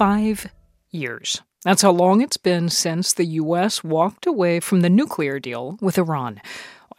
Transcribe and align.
Five 0.00 0.46
years. 0.90 1.42
That's 1.62 1.82
how 1.82 1.90
long 1.90 2.22
it's 2.22 2.38
been 2.38 2.70
since 2.70 3.12
the 3.12 3.26
U.S. 3.26 3.84
walked 3.84 4.24
away 4.24 4.58
from 4.58 4.80
the 4.80 4.88
nuclear 4.88 5.38
deal 5.38 5.76
with 5.82 5.98
Iran. 5.98 6.40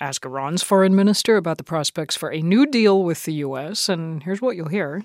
Ask 0.02 0.26
Iran's 0.26 0.64
foreign 0.64 0.96
minister 0.96 1.38
about 1.38 1.60
the 1.60 1.64
prospects 1.64 2.18
for 2.18 2.32
a 2.32 2.42
new 2.42 2.66
deal 2.66 3.04
with 3.04 3.26
the 3.26 3.34
U.S., 3.34 3.88
and 3.88 4.24
here's 4.24 4.42
what 4.42 4.56
you'll 4.56 4.68
hear. 4.68 5.04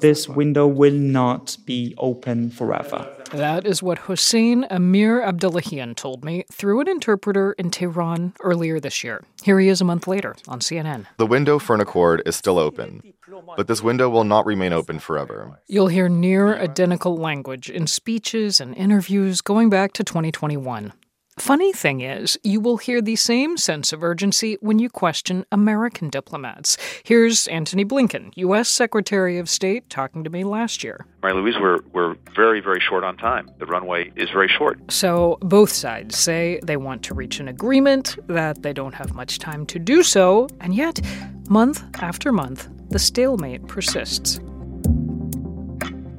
This 0.00 0.28
window 0.28 0.66
will 0.66 0.92
not 0.92 1.56
be 1.64 1.94
open 1.96 2.50
forever. 2.50 3.10
That 3.32 3.66
is 3.66 3.82
what 3.82 4.00
Hossein 4.00 4.66
Amir 4.68 5.22
Abdullahian 5.22 5.96
told 5.96 6.22
me 6.22 6.44
through 6.52 6.80
an 6.80 6.88
interpreter 6.88 7.52
in 7.54 7.70
Tehran 7.70 8.34
earlier 8.42 8.78
this 8.78 9.02
year. 9.02 9.24
Here 9.42 9.58
he 9.58 9.68
is 9.68 9.80
a 9.80 9.84
month 9.84 10.06
later 10.06 10.36
on 10.46 10.60
CNN. 10.60 11.06
The 11.16 11.24
window 11.24 11.58
for 11.58 11.74
an 11.74 11.80
accord 11.80 12.22
is 12.26 12.36
still 12.36 12.58
open, 12.58 13.14
but 13.56 13.68
this 13.68 13.82
window 13.82 14.10
will 14.10 14.24
not 14.24 14.44
remain 14.44 14.74
open 14.74 14.98
forever. 14.98 15.58
You'll 15.66 15.88
hear 15.88 16.10
near 16.10 16.58
identical 16.58 17.16
language 17.16 17.70
in 17.70 17.86
speeches 17.86 18.60
and 18.60 18.76
interviews 18.76 19.40
going 19.40 19.70
back 19.70 19.94
to 19.94 20.04
2021. 20.04 20.92
Funny 21.38 21.72
thing 21.72 22.00
is, 22.00 22.38
you 22.44 22.60
will 22.60 22.76
hear 22.76 23.02
the 23.02 23.16
same 23.16 23.56
sense 23.56 23.92
of 23.92 24.04
urgency 24.04 24.56
when 24.60 24.78
you 24.78 24.88
question 24.88 25.44
American 25.50 26.08
diplomats. 26.08 26.76
Here's 27.02 27.48
Antony 27.48 27.84
Blinken, 27.84 28.30
U.S. 28.36 28.68
Secretary 28.68 29.38
of 29.38 29.48
State, 29.48 29.90
talking 29.90 30.22
to 30.22 30.30
me 30.30 30.44
last 30.44 30.84
year. 30.84 31.04
Mary 31.24 31.34
Louise, 31.34 31.56
we're, 31.60 31.80
we're 31.92 32.14
very, 32.36 32.60
very 32.60 32.80
short 32.80 33.02
on 33.02 33.16
time. 33.16 33.50
The 33.58 33.66
runway 33.66 34.12
is 34.14 34.30
very 34.30 34.48
short. 34.48 34.78
So 34.92 35.38
both 35.40 35.70
sides 35.70 36.16
say 36.16 36.60
they 36.62 36.76
want 36.76 37.02
to 37.04 37.14
reach 37.14 37.40
an 37.40 37.48
agreement, 37.48 38.16
that 38.28 38.62
they 38.62 38.72
don't 38.72 38.94
have 38.94 39.12
much 39.12 39.40
time 39.40 39.66
to 39.66 39.80
do 39.80 40.04
so, 40.04 40.48
and 40.60 40.72
yet, 40.72 41.00
month 41.48 41.82
after 42.00 42.30
month, 42.30 42.68
the 42.90 42.98
stalemate 43.00 43.66
persists. 43.66 44.38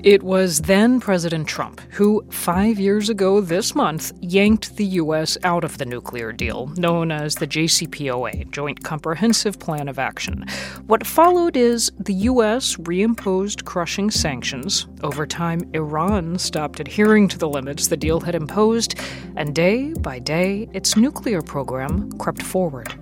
It 0.06 0.22
was 0.22 0.60
then 0.60 1.00
President 1.00 1.48
Trump 1.48 1.82
who, 1.90 2.24
five 2.30 2.78
years 2.78 3.10
ago 3.10 3.42
this 3.42 3.74
month, 3.74 4.12
yanked 4.22 4.76
the 4.76 4.86
U.S. 5.02 5.36
out 5.44 5.64
of 5.64 5.80
the 5.80 5.86
nuclear 5.86 6.32
deal, 6.32 6.68
known 6.78 7.12
as 7.12 7.34
the 7.34 7.48
JCPOA, 7.48 8.52
Joint 8.52 8.84
Comprehensive 8.84 9.58
Plan 9.58 9.88
of 9.88 9.98
Action. 9.98 10.46
What 10.86 11.08
followed 11.08 11.58
is 11.58 11.92
the 12.00 12.14
U.S. 12.30 12.76
reimposed 12.76 13.66
crushing 13.66 14.12
sanctions. 14.12 14.86
Over 15.02 15.26
time, 15.26 15.68
Iran 15.74 16.38
stopped 16.38 16.80
adhering 16.80 17.28
to 17.30 17.40
the 17.40 17.50
limits 17.50 17.88
the 17.88 17.98
deal 17.98 18.20
had 18.20 18.36
imposed, 18.36 19.00
and 19.36 19.56
day 19.56 19.92
by 20.02 20.20
day, 20.20 20.70
its 20.72 20.96
nuclear 20.96 21.42
program 21.42 22.12
crept 22.20 22.44
forward. 22.44 22.94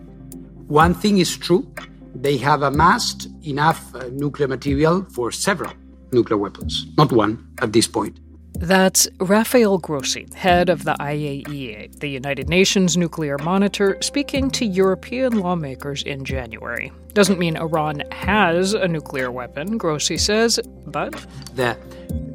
One 0.70 0.94
thing 0.94 1.18
is 1.18 1.36
true 1.36 1.70
they 2.16 2.38
have 2.38 2.62
amassed 2.62 3.28
enough 3.46 3.94
uh, 3.94 4.08
nuclear 4.14 4.48
material 4.48 5.04
for 5.12 5.32
several 5.32 5.74
nuclear 6.14 6.38
weapons, 6.38 6.86
not 6.98 7.12
one 7.12 7.46
at 7.62 7.74
this 7.74 7.88
point. 7.88 8.20
That's 8.60 9.10
Rafael 9.20 9.78
Grossi, 9.80 10.28
head 10.36 10.70
of 10.70 10.84
the 10.84 10.96
IAEA, 11.00 12.00
the 12.00 12.08
United 12.08 12.48
Nations 12.48 12.96
nuclear 12.96 13.38
monitor, 13.40 13.98
speaking 14.02 14.52
to 14.52 14.66
European 14.66 15.40
lawmakers 15.40 16.04
in 16.04 16.24
January. 16.24 16.92
Doesn't 17.14 17.40
mean 17.40 17.58
Iran 17.58 18.04
has 18.12 18.74
a 18.74 18.88
nuclear 18.88 19.32
weapon, 19.32 19.78
Grossi 19.78 20.18
says, 20.18 20.60
but. 20.86 21.12
The 21.56 21.78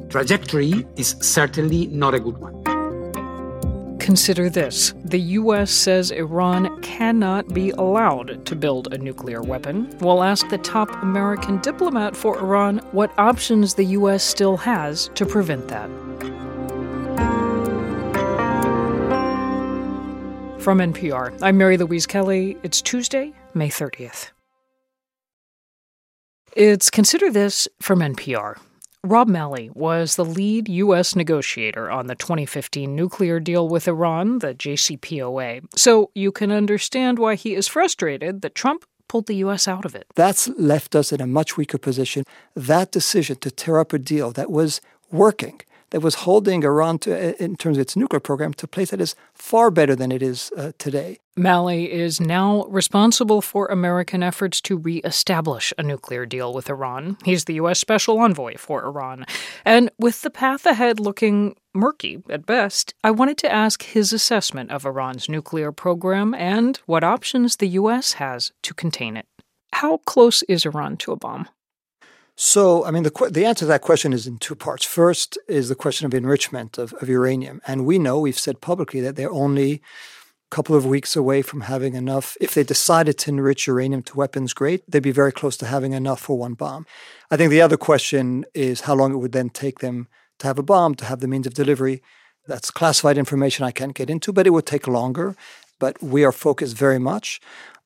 trajectory 0.09 0.85
is 0.97 1.15
certainly 1.21 1.87
not 1.87 2.13
a 2.13 2.19
good 2.19 2.37
one. 2.37 2.58
Consider 3.99 4.49
this 4.49 4.93
the 5.03 5.19
U.S. 5.19 5.71
says 5.71 6.11
Iran 6.11 6.81
cannot 6.81 7.53
be 7.53 7.71
allowed 7.71 8.45
to 8.45 8.55
build 8.55 8.93
a 8.93 8.97
nuclear 8.97 9.41
weapon. 9.41 9.95
We'll 9.99 10.23
ask 10.23 10.47
the 10.49 10.57
top 10.57 10.89
American 11.03 11.59
diplomat 11.59 12.15
for 12.15 12.39
Iran 12.39 12.79
what 12.91 13.11
options 13.19 13.73
the 13.75 13.85
U.S. 13.85 14.23
still 14.23 14.57
has 14.57 15.09
to 15.15 15.25
prevent 15.25 15.67
that. 15.67 15.89
From 20.59 20.79
NPR, 20.79 21.37
I'm 21.41 21.57
Mary 21.57 21.77
Louise 21.77 22.05
Kelly. 22.05 22.57
It's 22.63 22.81
Tuesday, 22.81 23.33
May 23.53 23.69
30th. 23.69 24.31
It's 26.55 26.89
Consider 26.89 27.31
This 27.31 27.67
from 27.79 27.99
NPR. 27.99 28.57
Rob 29.05 29.29
Malley 29.29 29.69
was 29.73 30.17
the 30.17 30.25
lead 30.25 30.67
U.S. 30.67 31.15
negotiator 31.15 31.89
on 31.89 32.07
the 32.07 32.15
2015 32.15 32.93
nuclear 32.93 33.39
deal 33.39 33.69
with 33.69 33.87
Iran, 33.87 34.39
the 34.39 34.53
JCPOA. 34.53 35.65
So 35.73 36.11
you 36.15 36.33
can 36.33 36.51
understand 36.51 37.17
why 37.17 37.35
he 37.35 37.55
is 37.55 37.65
frustrated 37.65 38.41
that 38.41 38.55
Trump 38.55 38.83
pulled 39.07 39.27
the 39.27 39.35
U.S. 39.35 39.69
out 39.69 39.85
of 39.85 39.95
it. 39.95 40.05
That's 40.15 40.49
left 40.49 40.95
us 40.95 41.13
in 41.13 41.21
a 41.21 41.27
much 41.27 41.55
weaker 41.55 41.77
position. 41.77 42.25
That 42.55 42.91
decision 42.91 43.37
to 43.37 43.49
tear 43.49 43.79
up 43.79 43.93
a 43.93 43.99
deal 43.99 44.31
that 44.31 44.51
was 44.51 44.81
working 45.11 45.61
that 45.91 46.01
was 46.01 46.15
holding 46.15 46.63
Iran 46.63 46.99
to, 46.99 47.43
in 47.43 47.55
terms 47.55 47.77
of 47.77 47.81
its 47.81 47.95
nuclear 47.95 48.19
program 48.19 48.53
to 48.53 48.65
a 48.65 48.67
place 48.67 48.91
that 48.91 49.01
is 49.01 49.15
far 49.33 49.71
better 49.71 49.95
than 49.95 50.11
it 50.11 50.21
is 50.21 50.51
uh, 50.57 50.71
today. 50.77 51.19
Malley 51.35 51.91
is 51.91 52.19
now 52.19 52.65
responsible 52.65 53.41
for 53.41 53.67
American 53.67 54.21
efforts 54.21 54.59
to 54.61 54.77
reestablish 54.77 55.73
a 55.77 55.83
nuclear 55.83 56.25
deal 56.25 56.53
with 56.53 56.69
Iran. 56.69 57.17
He's 57.23 57.45
the 57.45 57.55
U.S. 57.55 57.79
Special 57.79 58.19
Envoy 58.19 58.57
for 58.57 58.83
Iran. 58.83 59.25
And 59.63 59.89
with 59.97 60.21
the 60.21 60.29
path 60.29 60.65
ahead 60.65 60.99
looking 60.99 61.55
murky 61.73 62.21
at 62.29 62.45
best, 62.45 62.93
I 63.03 63.11
wanted 63.11 63.37
to 63.39 63.51
ask 63.51 63.83
his 63.83 64.11
assessment 64.11 64.71
of 64.71 64.85
Iran's 64.85 65.29
nuclear 65.29 65.71
program 65.71 66.33
and 66.33 66.77
what 66.85 67.03
options 67.03 67.55
the 67.55 67.69
U.S. 67.69 68.13
has 68.13 68.51
to 68.63 68.73
contain 68.73 69.15
it. 69.15 69.25
How 69.73 69.97
close 69.97 70.43
is 70.43 70.65
Iran 70.65 70.97
to 70.97 71.13
a 71.13 71.15
bomb? 71.15 71.47
So, 72.41 72.85
I 72.85 72.91
mean, 72.91 73.03
the, 73.03 73.29
the 73.29 73.43
answer 73.43 73.63
to 73.63 73.65
that 73.65 73.81
question 73.81 74.13
is 74.13 74.25
in 74.25 74.37
two 74.37 74.55
parts. 74.55 74.85
First 74.85 75.37
is 75.49 75.67
the 75.67 75.75
question 75.75 76.05
of 76.05 76.13
enrichment 76.13 76.77
of, 76.77 76.93
of 77.01 77.09
uranium. 77.09 77.59
And 77.67 77.85
we 77.85 77.99
know, 77.99 78.17
we've 78.17 78.39
said 78.39 78.61
publicly, 78.61 79.01
that 79.01 79.17
they're 79.17 79.29
only 79.29 79.73
a 79.73 79.79
couple 80.49 80.73
of 80.73 80.85
weeks 80.85 81.17
away 81.17 81.41
from 81.41 81.59
having 81.59 81.95
enough. 81.95 82.37
If 82.39 82.53
they 82.53 82.63
decided 82.63 83.17
to 83.17 83.31
enrich 83.31 83.67
uranium 83.67 84.03
to 84.03 84.15
weapons 84.15 84.53
grade, 84.53 84.83
they'd 84.87 85.03
be 85.03 85.11
very 85.11 85.33
close 85.33 85.57
to 85.57 85.65
having 85.65 85.91
enough 85.91 86.21
for 86.21 86.37
one 86.37 86.53
bomb. 86.53 86.85
I 87.29 87.35
think 87.35 87.51
the 87.51 87.61
other 87.61 87.75
question 87.75 88.45
is 88.53 88.81
how 88.81 88.95
long 88.95 89.11
it 89.11 89.17
would 89.17 89.33
then 89.33 89.49
take 89.49 89.79
them 89.79 90.07
to 90.37 90.47
have 90.47 90.57
a 90.57 90.63
bomb, 90.63 90.95
to 90.95 91.05
have 91.05 91.19
the 91.19 91.27
means 91.27 91.45
of 91.45 91.53
delivery. 91.53 92.01
That's 92.47 92.71
classified 92.71 93.17
information 93.17 93.65
I 93.65 93.71
can't 93.71 93.93
get 93.93 94.09
into, 94.09 94.31
but 94.31 94.47
it 94.47 94.51
would 94.51 94.65
take 94.65 94.87
longer. 94.87 95.35
But 95.77 96.01
we 96.01 96.23
are 96.23 96.31
focused 96.31 96.77
very 96.77 96.99
much 96.99 97.41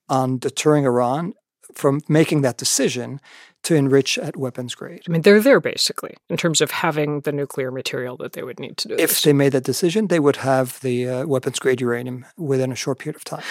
on 0.10 0.38
deterring 0.38 0.86
Iran 0.86 1.34
from 1.74 2.02
making 2.08 2.42
that 2.42 2.58
decision 2.58 3.20
to 3.64 3.76
enrich 3.76 4.18
at 4.18 4.36
weapons 4.36 4.76
grade. 4.76 5.04
I 5.08 5.12
mean, 5.12 5.22
they're 5.22 5.40
there 5.40 5.62
basically 5.62 6.16
in 6.30 6.38
terms 6.38 6.62
of 6.62 6.72
having 6.72 7.22
the 7.22 7.32
nuclear 7.32 7.72
material 7.72 8.18
that 8.18 8.34
they 8.34 8.44
would 8.44 8.60
need 8.60 8.78
to 8.78 8.90
do. 8.90 8.96
If 8.96 9.12
this. 9.12 9.22
they 9.24 9.34
made 9.34 9.54
that 9.54 9.64
decision, 9.64 10.08
they 10.08 10.20
would 10.20 10.38
have 10.38 10.80
the 10.82 11.08
uh, 11.08 11.26
weapons 11.26 11.60
grade 11.60 11.80
uranium 11.80 12.26
within 12.38 12.72
a 12.72 12.76
short 12.76 13.00
period 13.00 13.16
of 13.16 13.24
time. 13.24 13.44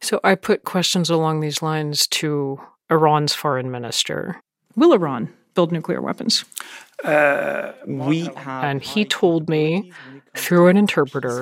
So 0.00 0.20
I 0.24 0.34
put 0.34 0.64
questions 0.64 1.08
along 1.08 1.40
these 1.40 1.62
lines 1.62 2.06
to 2.08 2.60
Iran's 2.90 3.34
foreign 3.34 3.70
minister. 3.70 4.40
Will 4.74 4.92
Iran 4.92 5.32
build 5.60 5.72
nuclear 5.72 6.00
weapons? 6.00 6.44
Uh, 7.04 7.72
we 7.86 8.28
and 8.46 8.82
he 8.82 9.04
told 9.04 9.48
me 9.48 9.92
through 10.42 10.68
an 10.68 10.76
interpreter 10.76 11.36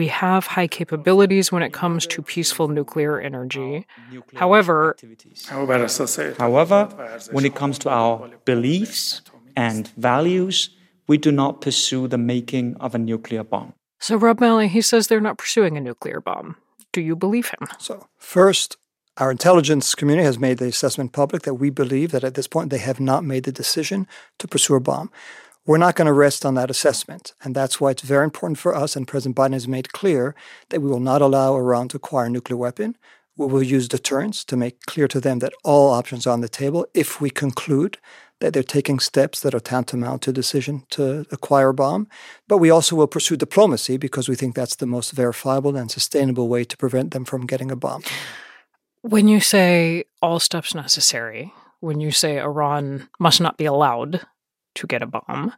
we 0.00 0.06
have 0.08 0.42
high 0.56 0.66
capabilities 0.80 1.46
when 1.52 1.62
it 1.62 1.72
comes 1.72 2.06
to 2.06 2.22
peaceful 2.22 2.68
nuclear 2.68 3.14
energy. 3.30 3.86
However, 4.34 4.96
however, 6.38 6.78
when 7.36 7.44
it 7.44 7.54
comes 7.54 7.78
to 7.84 7.88
our 7.90 8.30
beliefs 8.44 9.22
and 9.68 9.88
values, 9.96 10.70
we 11.10 11.16
do 11.26 11.30
not 11.42 11.60
pursue 11.60 12.08
the 12.08 12.18
making 12.34 12.66
of 12.84 12.94
a 12.94 12.98
nuclear 12.98 13.44
bomb. 13.44 13.72
So, 13.98 14.16
Rob 14.16 14.40
Malley, 14.40 14.68
he 14.68 14.82
says 14.82 15.06
they're 15.06 15.28
not 15.30 15.38
pursuing 15.38 15.76
a 15.76 15.80
nuclear 15.80 16.20
bomb. 16.20 16.56
Do 16.92 17.00
you 17.00 17.16
believe 17.16 17.48
him? 17.54 17.64
So, 17.78 17.94
first, 18.18 18.76
our 19.18 19.30
intelligence 19.30 19.94
community 19.94 20.26
has 20.26 20.38
made 20.38 20.58
the 20.58 20.66
assessment 20.66 21.12
public 21.12 21.42
that 21.42 21.54
we 21.54 21.70
believe 21.70 22.10
that 22.12 22.24
at 22.24 22.34
this 22.34 22.46
point 22.46 22.70
they 22.70 22.78
have 22.78 23.00
not 23.00 23.24
made 23.24 23.44
the 23.44 23.52
decision 23.52 24.06
to 24.38 24.46
pursue 24.46 24.74
a 24.74 24.80
bomb. 24.80 25.10
We're 25.64 25.78
not 25.78 25.96
going 25.96 26.06
to 26.06 26.12
rest 26.12 26.44
on 26.44 26.54
that 26.54 26.70
assessment. 26.70 27.32
And 27.42 27.54
that's 27.54 27.80
why 27.80 27.90
it's 27.90 28.02
very 28.02 28.24
important 28.24 28.58
for 28.58 28.74
us, 28.74 28.94
and 28.94 29.08
President 29.08 29.34
Biden 29.36 29.54
has 29.54 29.66
made 29.66 29.92
clear 29.92 30.34
that 30.68 30.80
we 30.80 30.88
will 30.88 31.00
not 31.00 31.22
allow 31.22 31.56
Iran 31.56 31.88
to 31.88 31.96
acquire 31.96 32.26
a 32.26 32.30
nuclear 32.30 32.56
weapon. 32.56 32.96
We 33.36 33.46
will 33.46 33.62
use 33.62 33.88
deterrence 33.88 34.44
to 34.44 34.56
make 34.56 34.86
clear 34.86 35.08
to 35.08 35.20
them 35.20 35.40
that 35.40 35.52
all 35.64 35.92
options 35.92 36.26
are 36.26 36.32
on 36.32 36.40
the 36.40 36.48
table 36.48 36.86
if 36.94 37.20
we 37.20 37.30
conclude 37.30 37.98
that 38.40 38.52
they're 38.52 38.62
taking 38.62 38.98
steps 38.98 39.40
that 39.40 39.54
are 39.54 39.60
tantamount 39.60 40.22
to 40.22 40.30
a 40.30 40.32
decision 40.32 40.84
to 40.90 41.24
acquire 41.32 41.70
a 41.70 41.74
bomb. 41.74 42.06
But 42.48 42.58
we 42.58 42.70
also 42.70 42.94
will 42.94 43.06
pursue 43.06 43.36
diplomacy 43.36 43.96
because 43.96 44.28
we 44.28 44.36
think 44.36 44.54
that's 44.54 44.76
the 44.76 44.86
most 44.86 45.12
verifiable 45.12 45.74
and 45.74 45.90
sustainable 45.90 46.48
way 46.48 46.64
to 46.64 46.76
prevent 46.76 47.12
them 47.12 47.24
from 47.24 47.46
getting 47.46 47.70
a 47.70 47.76
bomb. 47.76 48.02
When 49.06 49.28
you 49.28 49.38
say 49.38 50.02
all 50.20 50.40
steps 50.40 50.74
necessary, 50.74 51.54
when 51.78 52.00
you 52.00 52.10
say 52.10 52.40
Iran 52.40 53.08
must 53.20 53.40
not 53.40 53.56
be 53.56 53.64
allowed 53.64 54.26
to 54.74 54.86
get 54.88 55.00
a 55.00 55.06
bomb, 55.06 55.52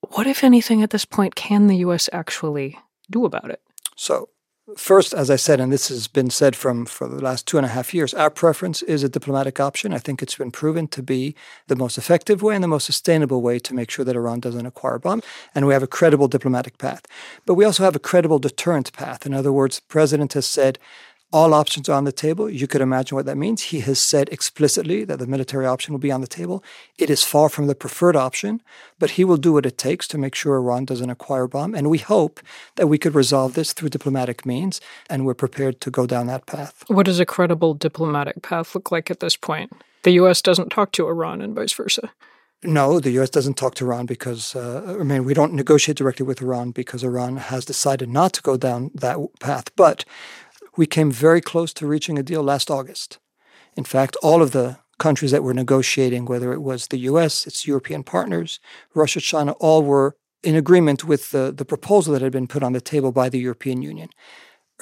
what, 0.00 0.26
if 0.26 0.42
anything, 0.42 0.82
at 0.82 0.90
this 0.90 1.04
point 1.04 1.36
can 1.36 1.68
the 1.68 1.76
U.S. 1.76 2.10
actually 2.12 2.76
do 3.08 3.24
about 3.24 3.50
it? 3.50 3.62
So, 3.94 4.30
First, 4.78 5.12
as 5.12 5.30
I 5.30 5.36
said, 5.36 5.60
and 5.60 5.70
this 5.70 5.88
has 5.88 6.08
been 6.08 6.30
said 6.30 6.56
from 6.56 6.86
for 6.86 7.06
the 7.06 7.22
last 7.22 7.46
two 7.46 7.58
and 7.58 7.66
a 7.66 7.68
half 7.68 7.92
years, 7.92 8.14
our 8.14 8.30
preference 8.30 8.80
is 8.80 9.02
a 9.02 9.10
diplomatic 9.10 9.60
option. 9.60 9.92
I 9.92 9.98
think 9.98 10.22
it's 10.22 10.36
been 10.36 10.50
proven 10.50 10.88
to 10.88 11.02
be 11.02 11.34
the 11.66 11.76
most 11.76 11.98
effective 11.98 12.40
way 12.42 12.54
and 12.54 12.64
the 12.64 12.68
most 12.68 12.86
sustainable 12.86 13.42
way 13.42 13.58
to 13.58 13.74
make 13.74 13.90
sure 13.90 14.06
that 14.06 14.16
Iran 14.16 14.40
doesn't 14.40 14.64
acquire 14.64 14.94
a 14.94 15.00
bomb. 15.00 15.20
And 15.54 15.66
we 15.66 15.74
have 15.74 15.82
a 15.82 15.86
credible 15.86 16.28
diplomatic 16.28 16.78
path. 16.78 17.02
But 17.44 17.54
we 17.54 17.66
also 17.66 17.84
have 17.84 17.94
a 17.94 17.98
credible 17.98 18.38
deterrent 18.38 18.90
path. 18.94 19.26
In 19.26 19.34
other 19.34 19.52
words, 19.52 19.76
the 19.76 19.86
president 19.86 20.32
has 20.32 20.46
said 20.46 20.78
all 21.34 21.52
options 21.52 21.88
are 21.88 21.96
on 21.96 22.04
the 22.04 22.12
table. 22.12 22.48
You 22.48 22.68
could 22.68 22.80
imagine 22.80 23.16
what 23.16 23.26
that 23.26 23.36
means. 23.36 23.60
He 23.60 23.80
has 23.80 23.98
said 23.98 24.28
explicitly 24.30 25.04
that 25.04 25.18
the 25.18 25.26
military 25.26 25.66
option 25.66 25.92
will 25.92 25.98
be 25.98 26.12
on 26.12 26.20
the 26.20 26.28
table. 26.28 26.62
It 26.96 27.10
is 27.10 27.24
far 27.24 27.48
from 27.48 27.66
the 27.66 27.74
preferred 27.74 28.14
option, 28.14 28.62
but 29.00 29.10
he 29.10 29.24
will 29.24 29.36
do 29.36 29.52
what 29.52 29.66
it 29.66 29.76
takes 29.76 30.06
to 30.08 30.18
make 30.18 30.36
sure 30.36 30.54
Iran 30.54 30.84
doesn't 30.84 31.10
acquire 31.10 31.42
a 31.42 31.48
bomb. 31.48 31.74
And 31.74 31.90
we 31.90 31.98
hope 31.98 32.38
that 32.76 32.86
we 32.86 32.98
could 32.98 33.16
resolve 33.16 33.54
this 33.54 33.72
through 33.72 33.88
diplomatic 33.88 34.46
means, 34.46 34.80
and 35.10 35.26
we're 35.26 35.34
prepared 35.34 35.80
to 35.80 35.90
go 35.90 36.06
down 36.06 36.28
that 36.28 36.46
path. 36.46 36.84
What 36.86 37.06
does 37.06 37.18
a 37.18 37.26
credible 37.26 37.74
diplomatic 37.74 38.40
path 38.42 38.72
look 38.76 38.92
like 38.92 39.10
at 39.10 39.18
this 39.18 39.36
point? 39.36 39.72
The 40.04 40.12
U.S. 40.12 40.40
doesn't 40.40 40.70
talk 40.70 40.92
to 40.92 41.08
Iran 41.08 41.42
and 41.42 41.52
vice 41.52 41.72
versa. 41.72 42.12
No, 42.62 42.98
the 42.98 43.10
U.S. 43.12 43.28
doesn't 43.28 43.58
talk 43.58 43.74
to 43.74 43.84
Iran 43.84 44.06
because, 44.06 44.56
uh, 44.56 44.96
I 44.98 45.02
mean, 45.02 45.24
we 45.24 45.34
don't 45.34 45.52
negotiate 45.52 45.98
directly 45.98 46.24
with 46.24 46.40
Iran 46.40 46.70
because 46.70 47.04
Iran 47.04 47.36
has 47.36 47.66
decided 47.66 48.08
not 48.08 48.32
to 48.34 48.42
go 48.42 48.56
down 48.56 48.90
that 48.94 49.18
path. 49.38 49.70
But 49.76 50.06
we 50.76 50.86
came 50.86 51.10
very 51.10 51.40
close 51.40 51.72
to 51.74 51.86
reaching 51.86 52.18
a 52.18 52.22
deal 52.22 52.42
last 52.42 52.70
August. 52.70 53.18
In 53.76 53.84
fact, 53.84 54.16
all 54.22 54.42
of 54.42 54.52
the 54.52 54.78
countries 54.98 55.30
that 55.30 55.42
were 55.42 55.54
negotiating, 55.54 56.24
whether 56.24 56.52
it 56.52 56.62
was 56.62 56.88
the 56.88 56.98
US, 56.98 57.46
its 57.46 57.66
European 57.66 58.02
partners, 58.02 58.60
Russia, 58.94 59.20
China, 59.20 59.52
all 59.52 59.82
were 59.82 60.16
in 60.42 60.54
agreement 60.54 61.04
with 61.04 61.30
the, 61.30 61.52
the 61.56 61.64
proposal 61.64 62.12
that 62.12 62.22
had 62.22 62.32
been 62.32 62.46
put 62.46 62.62
on 62.62 62.72
the 62.72 62.80
table 62.80 63.12
by 63.12 63.28
the 63.28 63.38
European 63.38 63.82
Union. 63.82 64.10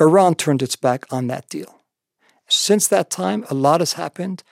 Iran 0.01 0.35
turned 0.35 0.63
its 0.63 0.77
back 0.77 1.07
on 1.13 1.29
that 1.29 1.49
deal. 1.49 1.81
Since 2.49 2.89
that 2.89 3.11
time, 3.11 3.47
a 3.49 3.55
lot 3.55 3.81
has 3.81 3.95
happened. 3.95 4.43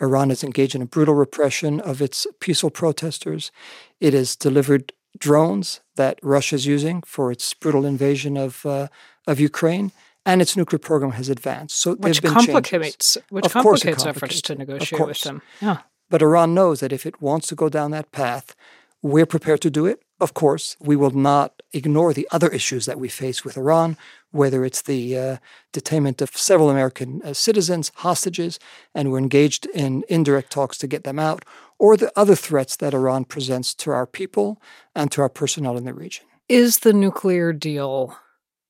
Iran 0.00 0.30
has 0.30 0.42
engaged 0.42 0.74
in 0.74 0.82
a 0.82 0.86
brutal 0.86 1.14
repression 1.14 1.80
of 1.80 2.00
its 2.02 2.26
peaceful 2.40 2.70
protesters. 2.70 3.52
It 4.00 4.14
has 4.14 4.34
delivered 4.34 4.92
drones 5.18 5.80
that 5.96 6.18
Russia 6.22 6.56
is 6.56 6.66
using 6.66 7.02
for 7.06 7.30
its 7.30 7.54
brutal 7.54 7.84
invasion 7.84 8.36
of, 8.36 8.66
uh, 8.66 8.88
of 9.26 9.38
Ukraine 9.38 9.92
and 10.26 10.40
its 10.40 10.56
nuclear 10.56 10.78
program 10.78 11.12
has 11.12 11.28
advanced. 11.28 11.76
So 11.76 11.94
which 11.94 12.22
complicates 12.22 13.18
which 13.28 13.50
complicates, 13.50 13.52
complicates 13.52 14.06
efforts 14.06 14.42
to 14.42 14.54
negotiate 14.54 15.06
with 15.06 15.20
them. 15.22 15.42
Yeah. 15.60 15.78
But 16.10 16.22
Iran 16.22 16.54
knows 16.54 16.80
that 16.80 16.92
if 16.92 17.06
it 17.06 17.20
wants 17.20 17.48
to 17.48 17.54
go 17.54 17.68
down 17.68 17.90
that 17.90 18.12
path, 18.12 18.54
we're 19.02 19.26
prepared 19.26 19.60
to 19.62 19.70
do 19.70 19.86
it. 19.86 20.02
Of 20.20 20.32
course, 20.32 20.76
we 20.80 20.96
will 20.96 21.10
not 21.10 21.62
ignore 21.72 22.12
the 22.12 22.28
other 22.30 22.48
issues 22.48 22.86
that 22.86 23.00
we 23.00 23.08
face 23.08 23.44
with 23.44 23.56
Iran, 23.58 23.96
whether 24.30 24.64
it's 24.64 24.82
the 24.82 25.18
uh, 25.18 25.36
detainment 25.72 26.22
of 26.22 26.36
several 26.36 26.70
American 26.70 27.20
uh, 27.22 27.34
citizens, 27.34 27.90
hostages, 27.96 28.58
and 28.94 29.10
we're 29.10 29.18
engaged 29.18 29.66
in 29.66 30.04
indirect 30.08 30.50
talks 30.50 30.78
to 30.78 30.86
get 30.86 31.04
them 31.04 31.18
out, 31.18 31.44
or 31.78 31.96
the 31.96 32.12
other 32.16 32.34
threats 32.34 32.76
that 32.76 32.94
Iran 32.94 33.24
presents 33.24 33.74
to 33.74 33.90
our 33.90 34.06
people 34.06 34.62
and 34.94 35.10
to 35.12 35.20
our 35.20 35.28
personnel 35.28 35.76
in 35.76 35.84
the 35.84 35.92
region. 35.92 36.24
Is 36.48 36.78
the 36.78 36.92
nuclear 36.92 37.52
deal 37.52 38.16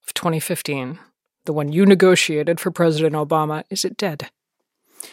of 0.06 0.14
2015 0.14 0.98
the 1.44 1.52
one 1.52 1.72
you 1.72 1.86
negotiated 1.86 2.60
for 2.60 2.70
President 2.70 3.14
Obama, 3.14 3.64
is 3.70 3.84
it 3.84 3.96
dead? 3.96 4.30
You 5.02 5.10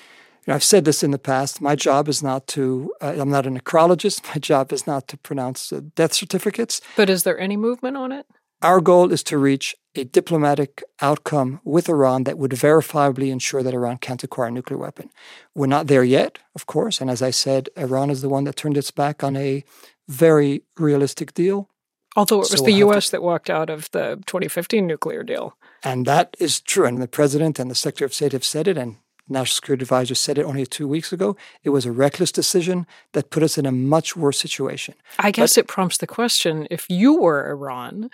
know, 0.47 0.55
I've 0.55 0.63
said 0.63 0.85
this 0.85 1.03
in 1.03 1.11
the 1.11 1.19
past. 1.19 1.61
My 1.61 1.75
job 1.75 2.07
is 2.07 2.23
not 2.23 2.47
to, 2.47 2.91
uh, 2.99 3.15
I'm 3.19 3.29
not 3.29 3.45
a 3.45 3.51
necrologist. 3.51 4.27
My 4.33 4.39
job 4.39 4.73
is 4.73 4.87
not 4.87 5.07
to 5.09 5.17
pronounce 5.17 5.71
uh, 5.71 5.81
death 5.95 6.13
certificates. 6.13 6.81
But 6.95 7.09
is 7.09 7.23
there 7.23 7.39
any 7.39 7.57
movement 7.57 7.97
on 7.97 8.11
it? 8.11 8.25
Our 8.63 8.79
goal 8.79 9.11
is 9.11 9.23
to 9.23 9.37
reach 9.37 9.75
a 9.95 10.03
diplomatic 10.03 10.83
outcome 11.01 11.59
with 11.63 11.89
Iran 11.89 12.23
that 12.23 12.37
would 12.37 12.51
verifiably 12.51 13.31
ensure 13.31 13.63
that 13.63 13.73
Iran 13.73 13.97
can't 13.97 14.23
acquire 14.23 14.47
a 14.47 14.51
nuclear 14.51 14.77
weapon. 14.77 15.09
We're 15.55 15.65
not 15.67 15.87
there 15.87 16.03
yet, 16.03 16.37
of 16.55 16.65
course. 16.65 17.01
And 17.01 17.09
as 17.09 17.21
I 17.21 17.31
said, 17.31 17.69
Iran 17.75 18.09
is 18.09 18.21
the 18.21 18.29
one 18.29 18.43
that 18.45 18.55
turned 18.55 18.77
its 18.77 18.91
back 18.91 19.23
on 19.23 19.35
a 19.35 19.63
very 20.07 20.63
realistic 20.77 21.33
deal. 21.33 21.69
Although 22.15 22.37
it 22.37 22.51
was 22.51 22.59
so 22.59 22.65
the 22.65 22.71
U.S. 22.73 23.07
To... 23.07 23.11
that 23.11 23.23
walked 23.23 23.49
out 23.49 23.69
of 23.69 23.89
the 23.91 24.21
2015 24.25 24.85
nuclear 24.85 25.23
deal. 25.23 25.55
And 25.83 26.05
that 26.05 26.35
is 26.39 26.59
true. 26.59 26.85
And 26.85 27.01
the 27.01 27.07
president 27.07 27.59
and 27.59 27.71
the 27.71 27.75
Secretary 27.75 28.05
of 28.05 28.13
State 28.13 28.33
have 28.33 28.43
said 28.43 28.67
it, 28.67 28.77
and 28.77 28.97
National 29.29 29.55
Security 29.55 29.83
Advisor 29.83 30.15
said 30.15 30.37
it 30.37 30.45
only 30.45 30.65
two 30.65 30.87
weeks 30.87 31.13
ago. 31.13 31.37
It 31.63 31.69
was 31.69 31.85
a 31.85 31.91
reckless 31.91 32.31
decision 32.31 32.85
that 33.13 33.29
put 33.29 33.43
us 33.43 33.57
in 33.57 33.65
a 33.65 33.71
much 33.71 34.15
worse 34.15 34.39
situation. 34.39 34.95
I 35.19 35.31
guess 35.31 35.55
but, 35.55 35.61
it 35.61 35.67
prompts 35.67 35.97
the 35.97 36.07
question 36.07 36.67
if 36.69 36.89
you 36.89 37.19
were 37.19 37.49
Iran, 37.49 38.09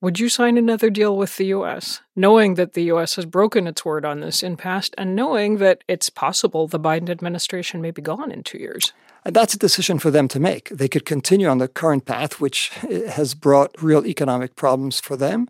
would 0.00 0.18
you 0.18 0.28
sign 0.30 0.56
another 0.56 0.88
deal 0.88 1.16
with 1.16 1.36
the 1.36 1.46
U.S., 1.46 2.00
knowing 2.16 2.54
that 2.54 2.72
the 2.72 2.84
U.S. 2.84 3.16
has 3.16 3.26
broken 3.26 3.66
its 3.66 3.84
word 3.84 4.04
on 4.04 4.20
this 4.20 4.42
in 4.42 4.56
past 4.56 4.94
and 4.96 5.14
knowing 5.14 5.58
that 5.58 5.84
it's 5.88 6.08
possible 6.08 6.66
the 6.66 6.80
Biden 6.80 7.10
administration 7.10 7.82
may 7.82 7.90
be 7.90 8.00
gone 8.00 8.32
in 8.32 8.42
two 8.42 8.58
years? 8.58 8.94
And 9.26 9.36
that's 9.36 9.52
a 9.52 9.58
decision 9.58 9.98
for 9.98 10.10
them 10.10 10.26
to 10.28 10.40
make. 10.40 10.70
They 10.70 10.88
could 10.88 11.04
continue 11.04 11.48
on 11.48 11.58
the 11.58 11.68
current 11.68 12.06
path, 12.06 12.40
which 12.40 12.70
has 13.08 13.34
brought 13.34 13.74
real 13.82 14.06
economic 14.06 14.56
problems 14.56 15.00
for 15.00 15.16
them. 15.16 15.48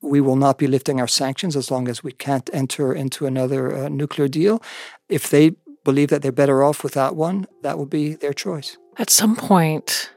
We 0.00 0.20
will 0.20 0.36
not 0.36 0.58
be 0.58 0.68
lifting 0.68 1.00
our 1.00 1.08
sanctions 1.08 1.56
as 1.56 1.70
long 1.70 1.88
as 1.88 2.04
we 2.04 2.12
can't 2.12 2.48
enter 2.52 2.92
into 2.92 3.26
another 3.26 3.74
uh, 3.74 3.88
nuclear 3.88 4.28
deal. 4.28 4.62
If 5.08 5.28
they 5.28 5.56
believe 5.82 6.10
that 6.10 6.22
they're 6.22 6.30
better 6.30 6.62
off 6.62 6.84
without 6.84 7.16
one, 7.16 7.48
that 7.62 7.76
will 7.76 7.86
be 7.86 8.14
their 8.14 8.32
choice. 8.32 8.76
At 8.96 9.10
some 9.10 9.34
point, 9.34 10.12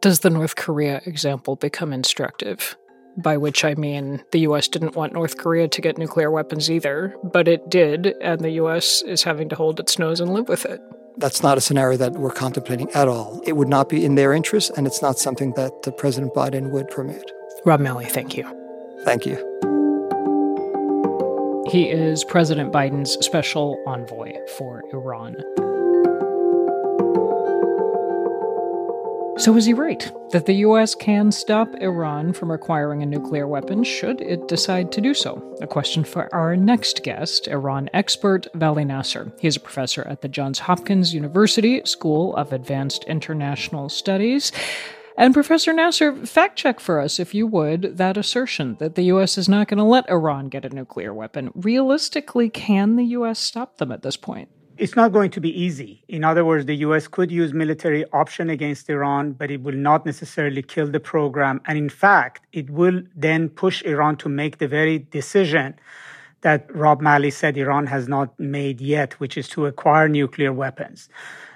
does 0.00 0.20
the 0.20 0.30
North 0.30 0.56
Korea 0.56 1.02
example 1.04 1.56
become 1.56 1.92
instructive? 1.92 2.76
By 3.16 3.36
which 3.36 3.64
I 3.64 3.74
mean 3.74 4.22
the 4.30 4.40
US 4.40 4.68
didn't 4.68 4.94
want 4.94 5.12
North 5.12 5.38
Korea 5.38 5.68
to 5.68 5.80
get 5.80 5.98
nuclear 5.98 6.30
weapons 6.30 6.70
either, 6.70 7.14
but 7.22 7.48
it 7.48 7.70
did, 7.70 8.14
and 8.20 8.40
the 8.40 8.50
US 8.62 9.02
is 9.02 9.22
having 9.22 9.48
to 9.48 9.56
hold 9.56 9.80
its 9.80 9.98
nose 9.98 10.20
and 10.20 10.32
live 10.32 10.48
with 10.48 10.64
it. 10.66 10.80
That's 11.18 11.42
not 11.42 11.56
a 11.56 11.62
scenario 11.62 11.96
that 11.96 12.12
we're 12.12 12.30
contemplating 12.30 12.90
at 12.90 13.08
all. 13.08 13.40
It 13.46 13.56
would 13.56 13.68
not 13.68 13.88
be 13.88 14.04
in 14.04 14.16
their 14.16 14.34
interest, 14.34 14.70
and 14.76 14.86
it's 14.86 15.00
not 15.00 15.18
something 15.18 15.52
that 15.54 15.72
uh, 15.86 15.90
President 15.92 16.34
Biden 16.34 16.70
would 16.72 16.88
permit. 16.88 17.30
Rob 17.64 17.80
Malley, 17.80 18.04
thank 18.04 18.36
you. 18.36 18.44
Thank 19.04 19.24
you. 19.24 19.36
He 21.70 21.88
is 21.88 22.22
President 22.22 22.72
Biden's 22.72 23.12
special 23.24 23.82
envoy 23.86 24.34
for 24.58 24.84
Iran. 24.92 25.36
So, 29.38 29.54
is 29.54 29.66
he 29.66 29.74
right 29.74 30.10
that 30.30 30.46
the 30.46 30.54
U.S. 30.54 30.94
can 30.94 31.30
stop 31.30 31.68
Iran 31.82 32.32
from 32.32 32.50
acquiring 32.50 33.02
a 33.02 33.06
nuclear 33.06 33.46
weapon 33.46 33.84
should 33.84 34.22
it 34.22 34.48
decide 34.48 34.90
to 34.92 35.02
do 35.02 35.12
so? 35.12 35.54
A 35.60 35.66
question 35.66 36.04
for 36.04 36.34
our 36.34 36.56
next 36.56 37.02
guest, 37.02 37.46
Iran 37.46 37.90
expert 37.92 38.46
Vali 38.54 38.86
Nasr. 38.86 39.30
He 39.38 39.46
is 39.46 39.56
a 39.56 39.60
professor 39.60 40.08
at 40.08 40.22
the 40.22 40.28
Johns 40.28 40.60
Hopkins 40.60 41.12
University 41.12 41.82
School 41.84 42.34
of 42.34 42.50
Advanced 42.50 43.04
International 43.04 43.90
Studies. 43.90 44.52
And 45.18 45.34
Professor 45.34 45.74
Nasr, 45.74 46.14
fact 46.24 46.56
check 46.56 46.80
for 46.80 46.98
us, 46.98 47.20
if 47.20 47.34
you 47.34 47.46
would, 47.46 47.98
that 47.98 48.16
assertion 48.16 48.76
that 48.80 48.94
the 48.94 49.04
U.S. 49.04 49.36
is 49.36 49.50
not 49.50 49.68
going 49.68 49.78
to 49.78 49.84
let 49.84 50.08
Iran 50.08 50.48
get 50.48 50.64
a 50.64 50.74
nuclear 50.74 51.12
weapon. 51.12 51.50
Realistically, 51.54 52.48
can 52.48 52.96
the 52.96 53.04
U.S. 53.04 53.38
stop 53.38 53.76
them 53.76 53.92
at 53.92 54.02
this 54.02 54.16
point? 54.16 54.48
It's 54.78 54.94
not 54.94 55.12
going 55.12 55.30
to 55.30 55.40
be 55.40 55.48
easy. 55.58 56.04
In 56.08 56.22
other 56.22 56.44
words, 56.44 56.66
the 56.66 56.76
US 56.76 57.08
could 57.08 57.30
use 57.30 57.54
military 57.54 58.04
option 58.12 58.50
against 58.50 58.90
Iran, 58.90 59.32
but 59.32 59.50
it 59.50 59.62
will 59.62 59.74
not 59.74 60.04
necessarily 60.04 60.62
kill 60.62 60.88
the 60.88 61.00
program. 61.00 61.62
And 61.66 61.78
in 61.78 61.88
fact, 61.88 62.42
it 62.52 62.68
will 62.68 63.02
then 63.14 63.48
push 63.48 63.82
Iran 63.82 64.16
to 64.16 64.28
make 64.28 64.58
the 64.58 64.68
very 64.68 64.98
decision 64.98 65.76
that 66.42 66.72
Rob 66.74 67.00
Malley 67.00 67.30
said 67.30 67.56
Iran 67.56 67.86
has 67.86 68.06
not 68.06 68.38
made 68.38 68.80
yet, 68.80 69.14
which 69.14 69.38
is 69.38 69.48
to 69.48 69.64
acquire 69.66 70.08
nuclear 70.08 70.52
weapons. 70.52 71.08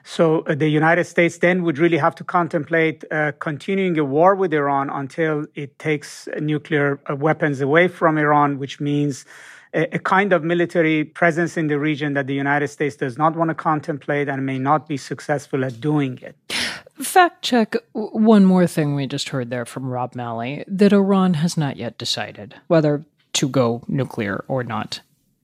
So 0.03 0.41
uh, 0.41 0.55
the 0.55 0.69
United 0.69 1.05
States 1.05 1.39
then 1.39 1.63
would 1.65 1.79
really 1.79 1.99
have 1.99 2.15
to 2.17 2.25
contemplate 2.25 3.05
uh, 3.13 3.33
continuing 3.39 3.99
a 3.99 4.05
war 4.05 4.35
with 4.35 4.55
Iran 4.55 4.89
until 4.89 5.45
it 5.55 5.79
takes 5.79 6.27
nuclear 6.41 6.99
uh, 7.09 7.17
weapons 7.17 7.61
away 7.61 7.87
from 7.89 8.17
Iran, 8.17 8.59
which 8.59 8.81
means 8.81 9.27
a, 9.73 9.95
a, 9.95 9.99
kind 9.99 10.33
of 10.33 10.43
military 10.43 11.05
presence 11.05 11.57
in 11.57 11.69
the 11.69 11.79
region 11.79 12.15
that 12.15 12.27
the 12.27 12.35
United 12.35 12.69
States 12.69 12.97
does 12.97 13.17
not 13.17 13.37
want 13.37 13.49
to 13.49 13.55
contemplate 13.55 14.29
and 14.29 14.45
may 14.45 14.59
not 14.59 14.89
be 14.89 14.97
successful 14.97 15.65
at 15.65 15.81
doing 15.81 16.19
it. 16.23 16.37
Fact 17.01 17.43
check 17.43 17.77
one 17.93 18.45
more 18.45 18.67
thing 18.67 18.95
we 18.95 19.07
just 19.07 19.31
heard 19.31 19.51
there 19.51 19.65
from 19.65 19.89
Rob 19.89 20.15
Malley 20.15 20.65
that 20.67 20.93
Iran 20.93 21.35
has 21.35 21.57
not 21.57 21.77
yet 21.77 21.97
decided 21.99 22.55
whether 22.67 23.05
to 23.35 23.49
go 23.49 23.83
nuclear 23.89 24.45
or 24.49 24.65
not. 24.65 25.01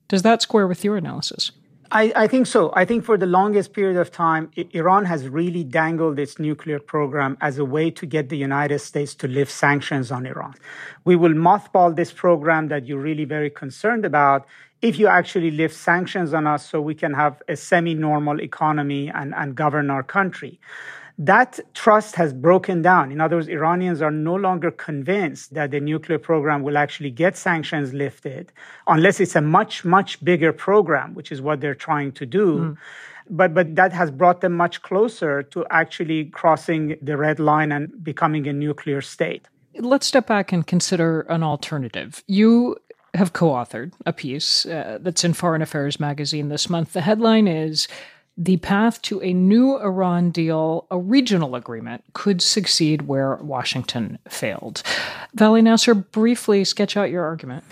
Does 0.09 0.23
that 0.23 0.43
square 0.43 0.67
with 0.67 0.85
your 0.85 0.97
analysis? 0.97 1.53
I, 1.91 2.13
I, 2.17 2.27
think 2.27 2.47
so. 2.47 2.73
I 2.75 2.85
think 2.85 3.05
for 3.05 3.17
the 3.17 3.27
longest 3.27 3.73
period 3.73 3.97
of 3.97 4.11
time, 4.11 4.51
Iran 4.73 5.05
has 5.05 5.29
really 5.29 5.63
dangled 5.63 6.19
its 6.19 6.39
nuclear 6.39 6.81
program 6.81 7.37
as 7.41 7.59
a 7.59 7.65
way 7.65 7.91
to 7.93 8.07
get 8.07 8.29
the 8.29 8.37
United 8.37 8.81
States 8.81 9.15
to 9.17 9.29
lift 9.29 9.53
sanctions 9.53 10.11
on 10.11 10.27
Iran. 10.27 10.55
We 11.05 11.17
will 11.17 11.33
mothball 11.33 11.95
this 11.95 12.13
program 12.13 12.69
that 12.69 12.87
you're 12.87 13.01
really 13.01 13.25
very 13.25 13.51
concerned 13.51 14.05
about 14.05 14.47
if 14.83 14.99
you 14.99 15.07
actually 15.07 15.51
lift 15.51 15.75
sanctions 15.75 16.35
on 16.35 16.47
us 16.47 16.69
so 16.69 16.81
we 16.81 16.95
can 16.95 17.15
have 17.15 17.43
a 17.49 17.57
semi 17.57 17.95
normal 17.95 18.41
economy 18.41 19.09
and, 19.09 19.35
and 19.35 19.55
govern 19.55 19.91
our 19.91 20.03
country. 20.03 20.59
That 21.19 21.59
trust 21.73 22.15
has 22.17 22.35
broken 22.35 22.83
down. 22.83 23.11
In 23.11 23.23
other 23.23 23.37
words, 23.37 23.49
Iranians 23.49 24.03
are 24.03 24.11
no 24.11 24.35
longer 24.35 24.71
convinced 24.71 25.55
that 25.55 25.71
the 25.71 25.81
nuclear 25.81 26.19
program 26.19 26.63
will 26.63 26.77
actually 26.77 27.11
get 27.11 27.39
sanctions 27.39 27.95
lifted 27.95 28.53
unless 28.87 29.19
it's 29.19 29.35
a 29.35 29.41
much, 29.41 29.85
much 29.85 30.23
bigger 30.23 30.53
program, 30.53 31.15
which 31.15 31.33
is 31.33 31.41
what 31.41 31.61
they're 31.61 31.75
trying 31.75 32.13
to 32.13 32.27
do. 32.27 32.59
Mm. 32.59 32.77
But, 33.31 33.55
but 33.55 33.75
that 33.77 33.93
has 33.93 34.11
brought 34.11 34.43
them 34.43 34.53
much 34.53 34.83
closer 34.83 35.43
to 35.45 35.65
actually 35.71 36.27
crossing 36.27 36.97
the 37.01 37.17
red 37.17 37.41
line 37.41 37.73
and 37.73 38.05
becoming 38.05 38.47
a 38.47 38.53
nuclear 38.53 39.01
state. 39.01 39.49
Let's 39.79 40.07
step 40.07 40.27
back 40.27 40.53
and 40.53 40.67
consider 40.67 41.23
an 41.23 41.43
alternative. 41.43 42.23
You 42.27 42.77
have 43.15 43.33
co 43.33 43.51
authored 43.51 43.93
a 44.05 44.13
piece 44.13 44.67
uh, 44.67 44.99
that's 45.01 45.25
in 45.25 45.33
Foreign 45.33 45.63
Affairs 45.63 45.99
magazine 45.99 46.49
this 46.49 46.71
month. 46.71 46.93
The 46.93 47.01
headline 47.01 47.49
is 47.49 47.89
The 48.39 48.59
Path 48.59 49.01
to 49.03 49.23
a 49.23 49.33
New 49.33 49.79
Iran 49.79 50.31
Deal, 50.31 50.87
a 50.91 50.99
Regional 50.99 51.55
Agreement, 51.55 52.05
could 52.13 52.43
succeed 52.43 53.09
where 53.09 53.37
Washington 53.37 54.19
failed. 54.29 54.83
Vali 55.35 55.63
Nasr, 55.63 55.95
briefly 55.95 56.63
sketch 56.65 56.99
out 56.99 57.11
your 57.11 57.25
argument. 57.25 57.65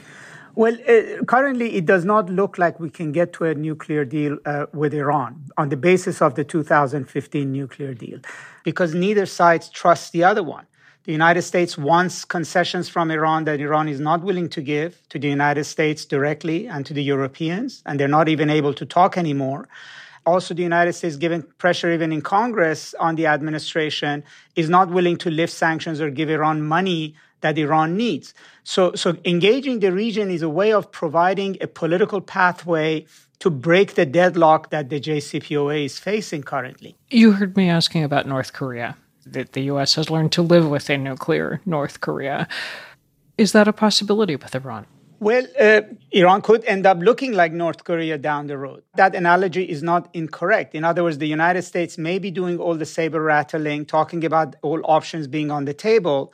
Well, 0.54 0.74
uh, 0.88 1.22
currently, 1.24 1.74
it 1.74 1.84
does 1.84 2.06
not 2.06 2.30
look 2.30 2.56
like 2.56 2.80
we 2.80 2.88
can 2.88 3.12
get 3.12 3.34
to 3.34 3.44
a 3.44 3.54
nuclear 3.54 4.06
deal 4.06 4.38
uh, 4.46 4.66
with 4.72 4.94
Iran 4.94 5.44
on 5.58 5.68
the 5.68 5.76
basis 5.76 6.22
of 6.22 6.34
the 6.34 6.44
2015 6.44 7.52
nuclear 7.52 7.92
deal 7.92 8.20
because 8.62 8.94
neither 8.94 9.26
side 9.26 9.64
trusts 9.74 10.10
the 10.10 10.24
other 10.24 10.42
one. 10.42 10.64
The 11.04 11.12
United 11.12 11.42
States 11.42 11.76
wants 11.76 12.24
concessions 12.24 12.88
from 12.88 13.10
Iran 13.10 13.44
that 13.44 13.60
Iran 13.60 13.88
is 13.88 14.00
not 14.00 14.22
willing 14.22 14.48
to 14.50 14.62
give 14.62 15.06
to 15.10 15.18
the 15.18 15.28
United 15.28 15.64
States 15.64 16.06
directly 16.06 16.66
and 16.66 16.86
to 16.86 16.94
the 16.94 17.02
Europeans, 17.02 17.82
and 17.84 18.00
they're 18.00 18.08
not 18.08 18.30
even 18.30 18.48
able 18.48 18.72
to 18.72 18.86
talk 18.86 19.18
anymore. 19.18 19.68
Also, 20.26 20.54
the 20.54 20.62
United 20.62 20.94
States, 20.94 21.16
given 21.16 21.42
pressure 21.58 21.92
even 21.92 22.12
in 22.12 22.22
Congress 22.22 22.94
on 22.98 23.16
the 23.16 23.26
administration, 23.26 24.24
is 24.56 24.68
not 24.70 24.90
willing 24.90 25.16
to 25.18 25.30
lift 25.30 25.52
sanctions 25.52 26.00
or 26.00 26.10
give 26.10 26.30
Iran 26.30 26.62
money 26.62 27.14
that 27.42 27.58
Iran 27.58 27.96
needs. 27.96 28.32
So, 28.62 28.94
so 28.94 29.16
engaging 29.24 29.80
the 29.80 29.92
region 29.92 30.30
is 30.30 30.40
a 30.40 30.48
way 30.48 30.72
of 30.72 30.90
providing 30.90 31.58
a 31.60 31.66
political 31.66 32.22
pathway 32.22 33.04
to 33.40 33.50
break 33.50 33.94
the 33.94 34.06
deadlock 34.06 34.70
that 34.70 34.88
the 34.88 34.98
JCPOA 34.98 35.84
is 35.84 35.98
facing 35.98 36.42
currently. 36.42 36.96
You 37.10 37.32
heard 37.32 37.54
me 37.56 37.68
asking 37.68 38.02
about 38.02 38.26
North 38.26 38.54
Korea 38.54 38.96
that 39.26 39.52
the 39.52 39.62
U.S. 39.72 39.94
has 39.96 40.08
learned 40.08 40.32
to 40.32 40.42
live 40.42 40.68
with 40.68 40.88
a 40.88 40.96
nuclear 40.96 41.60
North 41.66 42.00
Korea. 42.00 42.48
Is 43.36 43.52
that 43.52 43.68
a 43.68 43.72
possibility 43.72 44.36
with 44.36 44.54
Iran? 44.54 44.86
Well, 45.20 45.46
uh, 45.58 45.82
Iran 46.10 46.42
could 46.42 46.64
end 46.64 46.86
up 46.86 46.98
looking 46.98 47.32
like 47.32 47.52
North 47.52 47.84
Korea 47.84 48.18
down 48.18 48.46
the 48.46 48.58
road. 48.58 48.82
That 48.96 49.14
analogy 49.14 49.64
is 49.64 49.82
not 49.82 50.08
incorrect. 50.12 50.74
In 50.74 50.84
other 50.84 51.02
words, 51.02 51.18
the 51.18 51.28
United 51.28 51.62
States 51.62 51.96
may 51.96 52.18
be 52.18 52.30
doing 52.30 52.58
all 52.58 52.74
the 52.74 52.86
saber 52.86 53.22
rattling, 53.22 53.86
talking 53.86 54.24
about 54.24 54.56
all 54.62 54.80
options 54.84 55.26
being 55.26 55.50
on 55.50 55.64
the 55.64 55.74
table. 55.74 56.32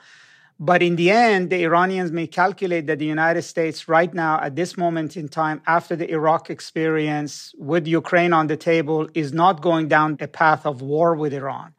But 0.59 0.83
in 0.83 0.95
the 0.95 1.09
end, 1.09 1.49
the 1.49 1.63
Iranians 1.63 2.11
may 2.11 2.27
calculate 2.27 2.85
that 2.87 2.99
the 2.99 3.05
United 3.05 3.43
States, 3.43 3.87
right 3.87 4.13
now, 4.13 4.39
at 4.41 4.55
this 4.55 4.77
moment 4.77 5.17
in 5.17 5.27
time, 5.27 5.61
after 5.65 5.95
the 5.95 6.09
Iraq 6.11 6.49
experience 6.49 7.53
with 7.57 7.87
Ukraine 7.87 8.33
on 8.33 8.47
the 8.47 8.57
table, 8.57 9.07
is 9.13 9.33
not 9.33 9.61
going 9.61 9.87
down 9.87 10.17
a 10.19 10.27
path 10.27 10.65
of 10.65 10.81
war 10.81 11.15
with 11.15 11.33
Iran. 11.33 11.73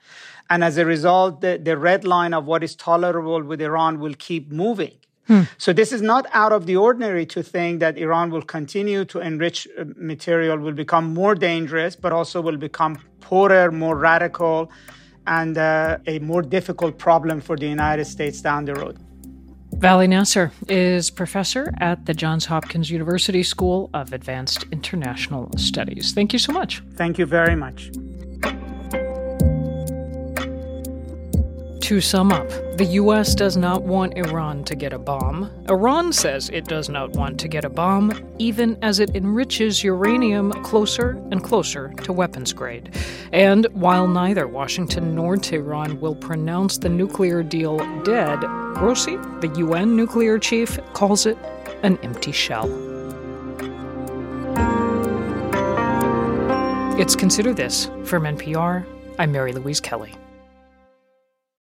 And 0.51 0.65
as 0.65 0.79
a 0.79 0.85
result, 0.85 1.43
the, 1.43 1.61
the 1.63 1.77
red 1.77 2.05
line 2.05 2.35
of 2.35 2.47
what 2.47 2.65
is 2.65 2.75
tolerable 2.75 3.43
with 3.43 3.61
Iran 3.61 4.01
will 4.01 4.15
keep 4.15 4.51
moving. 4.51 4.97
Hmm. 5.29 5.43
So 5.57 5.73
this 5.73 5.93
is 5.93 6.03
not 6.03 6.27
out 6.33 6.53
of 6.53 6.67
the 6.67 6.77
ordinary 6.77 7.27
to 7.27 7.43
think 7.43 7.81
that 7.81 7.97
Iran 7.97 8.31
will 8.31 8.43
continue 8.43 9.05
to 9.07 9.21
enrich 9.21 9.69
uh, 9.79 9.85
material, 9.97 10.59
will 10.59 10.73
become 10.73 11.15
more 11.15 11.35
dangerous, 11.35 11.95
but 11.95 12.13
also 12.13 12.41
will 12.41 12.57
become 12.57 12.99
poorer, 13.21 13.71
more 13.71 13.97
radical, 13.97 14.71
and 15.27 15.57
uh, 15.57 15.99
a 16.07 16.19
more 16.19 16.43
difficult 16.43 16.99
problem 16.99 17.41
for 17.41 17.57
the 17.57 17.69
United 17.69 18.07
States 18.07 18.41
down 18.41 18.65
the 18.65 18.75
road. 18.75 18.99
Vali 19.75 20.07
Nasr 20.07 20.53
is 20.69 21.11
professor 21.11 21.73
at 21.81 22.05
the 22.07 22.15
Johns 22.15 22.45
Hopkins 22.45 22.91
University 22.91 23.43
School 23.43 23.91
of 23.95 24.13
Advanced 24.13 24.65
International 24.71 25.51
Studies. 25.57 26.13
Thank 26.13 26.33
you 26.33 26.39
so 26.39 26.53
much. 26.53 26.83
Thank 26.95 27.19
you 27.19 27.27
very 27.27 27.57
much. 27.57 27.91
To 31.93 32.01
sum 32.01 32.33
up, 32.33 32.49
the 32.79 32.87
US 33.03 33.35
does 33.35 33.59
not 33.59 33.83
want 33.83 34.17
Iran 34.17 34.65
to 34.65 34.75
get 34.75 34.95
a 34.95 34.99
bomb. 34.99 35.51
Iran 35.69 36.11
says 36.11 36.49
it 36.49 36.65
does 36.65 36.89
not 36.89 37.11
want 37.11 37.39
to 37.41 37.49
get 37.49 37.67
a 37.67 37.69
bomb, 37.69 38.19
even 38.39 38.79
as 38.81 38.99
it 38.99 39.15
enriches 39.15 39.85
uranium 39.85 40.53
closer 40.63 41.23
and 41.31 41.45
closer 41.45 41.93
to 42.05 42.15
weapons 42.15 42.55
grade. 42.55 42.97
And 43.35 43.67
while 43.75 44.09
neither 44.09 44.49
Washington 44.49 45.15
nor 45.15 45.37
Tehran 45.37 46.01
will 46.01 46.15
pronounce 46.15 46.79
the 46.79 46.89
nuclear 46.89 47.43
deal 47.43 47.77
dead, 48.05 48.41
Grossi, 48.73 49.19
the 49.43 49.53
UN 49.59 49.95
nuclear 49.95 50.39
chief, 50.39 50.79
calls 50.95 51.27
it 51.27 51.37
an 51.83 51.99
empty 52.03 52.33
shell. 52.33 52.71
It's 56.99 57.15
Consider 57.15 57.53
This 57.53 57.91
from 58.05 58.23
NPR. 58.23 58.87
I'm 59.19 59.31
Mary 59.31 59.53
Louise 59.53 59.79
Kelly. 59.79 60.15